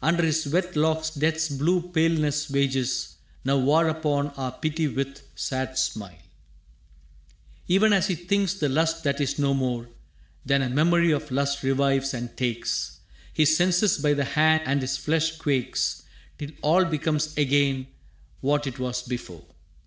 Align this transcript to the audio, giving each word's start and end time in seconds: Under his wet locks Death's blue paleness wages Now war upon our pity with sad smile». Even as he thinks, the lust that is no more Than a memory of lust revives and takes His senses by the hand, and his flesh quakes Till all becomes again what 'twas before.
Under 0.00 0.22
his 0.22 0.46
wet 0.46 0.76
locks 0.76 1.10
Death's 1.10 1.50
blue 1.50 1.82
paleness 1.90 2.48
wages 2.48 3.16
Now 3.44 3.58
war 3.58 3.86
upon 3.88 4.28
our 4.28 4.50
pity 4.50 4.88
with 4.88 5.20
sad 5.34 5.76
smile». 5.76 6.22
Even 7.68 7.92
as 7.92 8.06
he 8.06 8.14
thinks, 8.14 8.54
the 8.54 8.70
lust 8.70 9.04
that 9.04 9.20
is 9.20 9.38
no 9.38 9.52
more 9.52 9.90
Than 10.46 10.62
a 10.62 10.70
memory 10.70 11.10
of 11.10 11.30
lust 11.30 11.62
revives 11.62 12.14
and 12.14 12.34
takes 12.34 13.00
His 13.34 13.54
senses 13.58 13.98
by 13.98 14.14
the 14.14 14.24
hand, 14.24 14.62
and 14.64 14.80
his 14.80 14.96
flesh 14.96 15.36
quakes 15.36 16.04
Till 16.38 16.52
all 16.62 16.86
becomes 16.86 17.36
again 17.36 17.88
what 18.40 18.62
'twas 18.62 19.02
before. 19.02 19.42